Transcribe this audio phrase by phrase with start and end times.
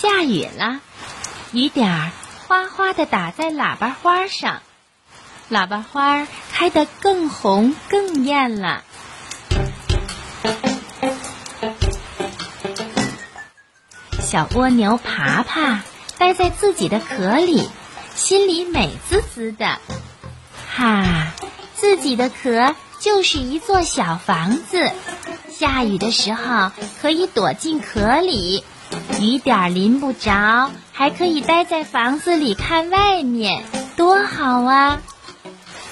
[0.00, 0.80] 下雨了，
[1.52, 2.10] 雨点儿
[2.48, 4.62] 哗哗的打在喇叭花上，
[5.50, 8.82] 喇叭花开得更红更艳了。
[14.22, 15.82] 小蜗牛爬爬
[16.16, 17.68] 待在自己的壳里，
[18.14, 19.80] 心里美滋滋的。
[20.74, 21.34] 哈，
[21.76, 24.92] 自己的壳就是一座小房子，
[25.50, 26.72] 下雨的时候
[27.02, 28.64] 可以躲进壳里。
[29.20, 33.62] 雨点淋不着，还可以待在房子里看外面，
[33.96, 35.00] 多好啊！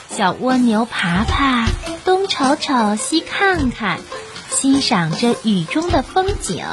[0.08, 1.66] 小蜗牛爬爬，
[2.04, 4.00] 东瞅瞅，西看看，
[4.50, 6.64] 欣赏着雨中的风景。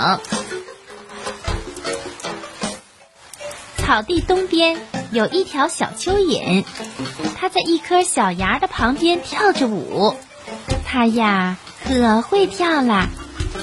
[3.78, 4.80] 草地东边
[5.12, 6.64] 有一条小蚯蚓，
[7.38, 10.16] 它在一颗小芽的旁边跳着舞。
[10.88, 13.09] 它呀，可会跳啦！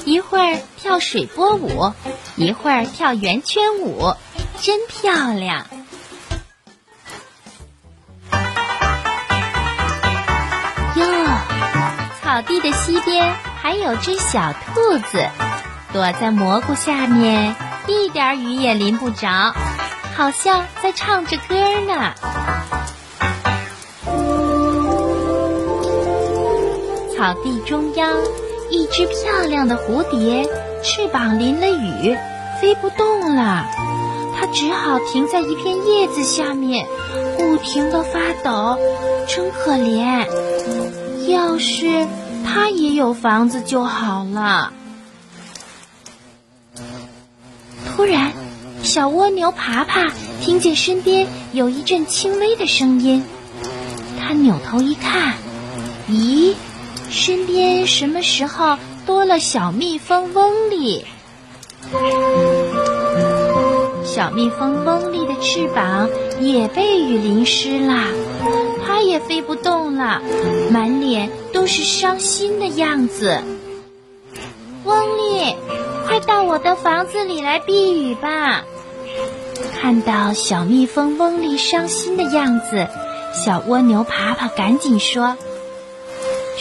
[0.04, 1.92] 一会儿跳水波舞，
[2.36, 4.14] 一会儿跳圆圈舞，
[4.60, 5.66] 真漂亮。
[10.96, 11.06] 哟，
[12.20, 15.28] 草地的西边还有只小兔子，
[15.92, 17.54] 躲在蘑菇下面，
[17.86, 19.54] 一点雨也淋不着，
[20.16, 21.54] 好像在唱着歌
[21.86, 22.12] 呢。
[27.16, 28.16] 草地中央。
[28.72, 30.48] 一只漂亮的蝴蝶，
[30.82, 32.16] 翅膀淋了雨，
[32.58, 33.66] 飞不动了。
[34.34, 36.86] 它只好停在一片叶子下面，
[37.36, 38.78] 不停地发抖，
[39.28, 40.26] 真可怜。
[41.28, 42.06] 要是
[42.46, 44.72] 它也有房子就好了。
[47.94, 48.32] 突然，
[48.82, 53.22] 小蜗牛爬爬听见身边有一阵轻微的声音，
[54.18, 55.34] 它扭头一看，
[56.08, 56.54] 咦？
[57.12, 61.04] 身边什么时候多了小蜜蜂嗡里？
[64.02, 66.08] 小蜜蜂嗡里的翅膀
[66.40, 68.06] 也被雨淋湿了，
[68.84, 70.22] 它也飞不动了，
[70.70, 73.42] 满脸都是伤心的样子。
[74.84, 75.54] 翁里，
[76.06, 78.64] 快到我的房子里来避雨吧！
[79.80, 82.88] 看到小蜜蜂嗡里伤心的样子，
[83.34, 85.36] 小蜗牛爬爬赶紧说。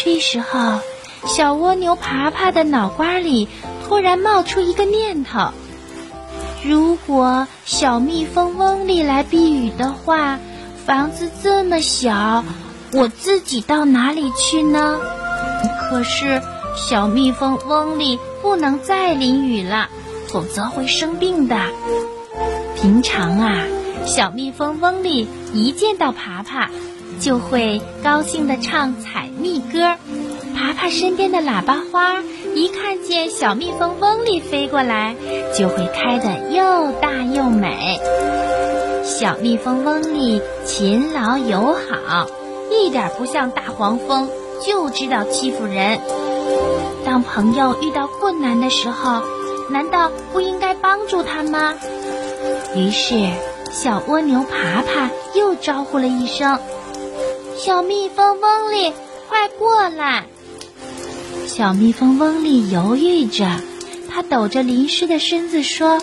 [0.04, 0.80] 这时候，
[1.28, 3.48] 小蜗牛爬爬的脑瓜里
[3.86, 5.52] 突然冒出一个念头：
[6.66, 10.40] 如果小蜜蜂嗡里来避雨的话，
[10.88, 12.44] 房子这么小，
[12.94, 15.00] 我自己到哪里去呢？
[15.88, 16.42] 可是
[16.76, 19.88] 小蜜蜂嗡里不能再淋雨了，
[20.30, 21.56] 否则会生病的。
[22.76, 23.66] 平常啊，
[24.08, 26.72] 小蜜蜂嗡里一见到爬爬。
[27.22, 29.96] 就会高兴地唱采蜜歌，
[30.56, 32.20] 爬爬身边的喇叭花
[32.56, 35.16] 一看见小蜜蜂嗡里飞过来，
[35.56, 38.00] 就会开得又大又美。
[39.06, 41.76] 小蜜蜂嗡里勤劳友
[42.08, 42.26] 好，
[42.72, 44.28] 一点不像大黄蜂，
[44.66, 46.00] 就知道欺负人。
[47.06, 49.22] 当朋友遇到困难的时候，
[49.70, 51.76] 难道不应该帮助他吗？
[52.76, 53.30] 于是，
[53.72, 56.58] 小蜗牛爬爬又招呼了一声。
[57.64, 58.92] 小蜜蜂嗡里，
[59.30, 60.26] 快过来！
[61.46, 63.48] 小蜜蜂嗡里犹豫着，
[64.10, 66.02] 它抖着淋湿的身子说：“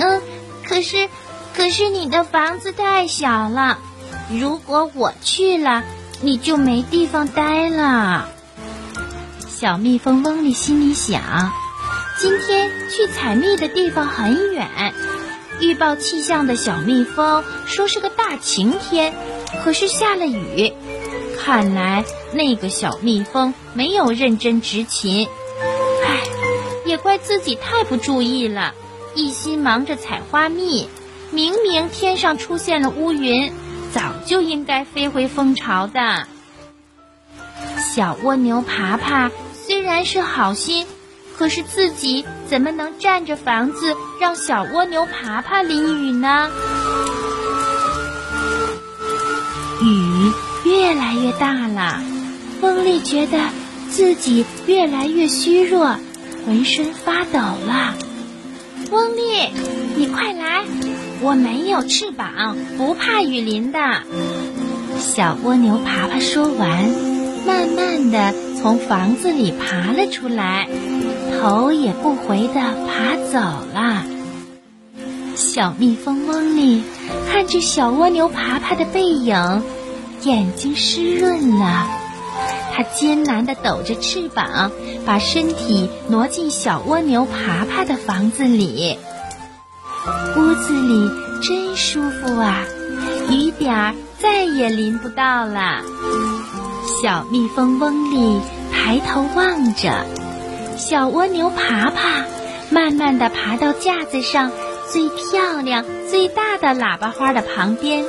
[0.00, 0.22] 嗯，
[0.66, 1.10] 可是，
[1.54, 3.76] 可是你的房子太小了，
[4.30, 5.82] 如果我去了，
[6.22, 8.30] 你就没地方待了。”
[9.46, 11.52] 小蜜蜂嗡里心里想：
[12.18, 14.94] 今天去采蜜的地方很远，
[15.60, 19.12] 预报气象的小蜜蜂说是个大晴天。
[19.62, 20.72] 可是下了雨，
[21.38, 25.28] 看来那个小蜜蜂没有认真执勤。
[26.06, 26.20] 唉，
[26.86, 28.74] 也怪自己太不注意了，
[29.14, 30.88] 一心忙着采花蜜。
[31.32, 33.52] 明明天上出现了乌云，
[33.92, 36.26] 早就应该飞回蜂巢的。
[37.78, 40.86] 小蜗牛爬爬虽然是好心，
[41.36, 46.50] 可是自己怎么能占着房子让小蜗牛爬爬淋雨呢？
[51.32, 52.02] 大了，
[52.62, 53.38] 翁丽觉得
[53.90, 55.96] 自己越来越虚弱，
[56.46, 57.94] 浑身发抖了。
[58.90, 59.50] 翁丽，
[59.96, 60.64] 你快来，
[61.20, 63.78] 我没有翅膀，不怕雨淋的。
[64.98, 66.90] 小蜗牛爬爬说完，
[67.46, 70.68] 慢慢的从房子里爬了出来，
[71.40, 73.38] 头也不回的爬走
[73.72, 74.04] 了。
[75.36, 76.82] 小蜜蜂翁丽
[77.30, 79.62] 看着小蜗牛爬爬的背影，
[80.22, 81.86] 眼睛湿润了。
[82.72, 84.70] 它艰难地抖着翅膀，
[85.04, 88.98] 把身体挪进小蜗牛爬爬的房子里。
[90.36, 91.10] 屋子里
[91.42, 92.64] 真舒服啊，
[93.30, 95.82] 雨点儿再也淋不到了。
[97.02, 98.40] 小蜜蜂翁里
[98.72, 100.06] 抬头望着，
[100.78, 102.24] 小蜗牛爬爬，
[102.70, 104.50] 慢慢地爬到架子上
[104.90, 108.04] 最漂亮、最大的喇叭花的旁边，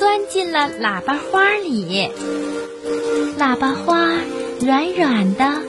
[0.00, 2.08] 钻进了喇叭花里。
[3.38, 4.08] 喇叭花
[4.58, 5.60] 软软的，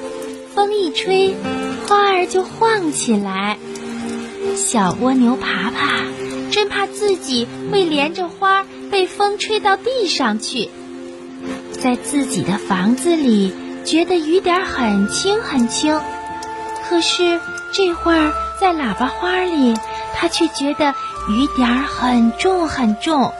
[0.55, 1.35] 风一吹，
[1.85, 3.57] 花儿就晃起来。
[4.55, 6.05] 小蜗牛爬爬，
[6.49, 10.69] 真怕自己会连着花被风吹到地上去。
[11.73, 13.51] 在自己的房子里，
[13.83, 15.99] 觉得雨点很轻很轻，
[16.87, 17.41] 可是
[17.73, 18.31] 这会儿
[18.61, 19.73] 在喇叭花里，
[20.15, 20.95] 他却觉得
[21.27, 23.33] 雨点很重很重，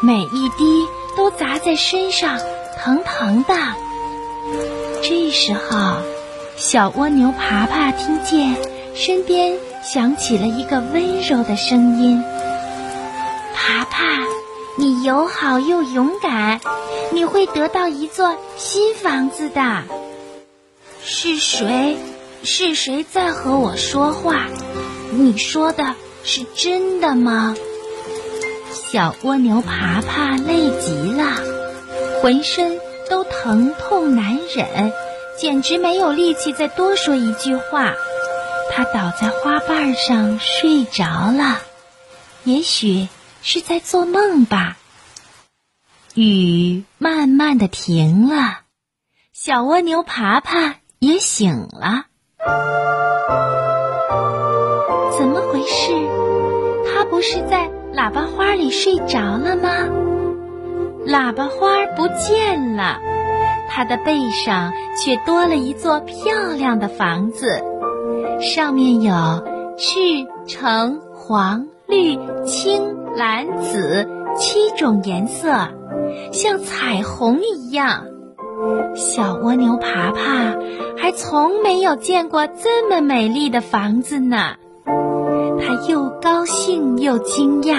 [0.00, 2.38] 每一滴都砸在身上，
[2.78, 3.54] 疼疼的。
[5.02, 5.98] 这时候，
[6.56, 8.56] 小蜗牛爬爬听见
[8.94, 9.58] 身边。
[9.82, 12.20] 响起了一个温柔的声音
[13.54, 14.02] ：“爬爬，
[14.76, 16.60] 你友好又勇敢，
[17.12, 19.84] 你会得到一座新房子的。”
[21.06, 21.96] 是谁？
[22.42, 24.48] 是谁在和我说话？
[25.12, 25.94] 你说的
[26.24, 27.54] 是真的吗？
[28.72, 31.24] 小蜗牛爬爬累极了，
[32.22, 32.78] 浑身
[33.08, 34.92] 都疼痛难忍，
[35.38, 37.92] 简直没有力气再多说一句话。
[38.70, 41.58] 它倒在花瓣上睡着了，
[42.44, 43.08] 也许
[43.42, 44.76] 是在做梦吧。
[46.14, 48.60] 雨慢慢的停了，
[49.32, 52.06] 小蜗牛爬爬也醒了。
[55.18, 55.92] 怎么回事？
[56.92, 59.88] 它不是在喇叭花里睡着了吗？
[61.06, 63.00] 喇叭花不见了，
[63.70, 64.70] 它的背上
[65.02, 67.62] 却多了一座漂亮的房子。
[68.38, 69.14] 上面有
[69.78, 74.06] 赤、橙、黄、绿、青、蓝、紫
[74.36, 75.48] 七种颜色，
[76.32, 78.04] 像彩虹一样。
[78.94, 80.54] 小蜗牛爬爬
[80.98, 84.56] 还从没有见过这么美丽的房子呢。
[85.58, 87.78] 它又高兴又惊讶，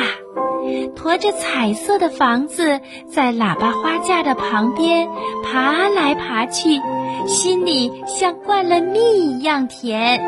[0.96, 5.08] 驮着彩色的房子在喇叭花架的旁边
[5.44, 6.82] 爬来爬去，
[7.28, 10.20] 心里像灌了蜜一样甜。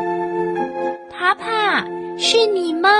[1.10, 1.84] 爬爬，
[2.16, 2.90] 是你吗？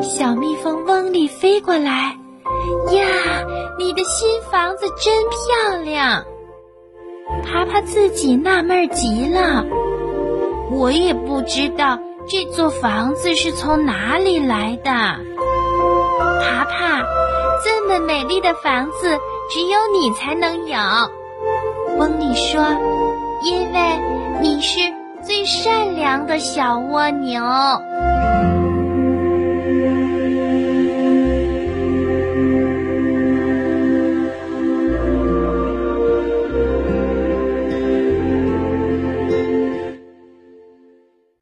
[0.00, 2.16] 小蜜蜂嗡里飞过来，
[2.92, 3.06] 呀，
[3.78, 6.24] 你的新房子真漂亮。
[7.44, 9.64] 爬爬自己纳闷极了，
[10.70, 14.90] 我也不知道这座房子是从哪里来的。
[14.90, 17.02] 爬爬，
[17.64, 19.18] 这么美丽的房子
[19.50, 20.78] 只有你才能有。
[21.96, 22.62] 翁里说，
[23.42, 23.78] 因为
[24.40, 24.78] 你是。
[25.20, 27.42] 最善良的小蜗牛。